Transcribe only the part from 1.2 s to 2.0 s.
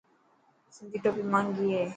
مهنگي هي.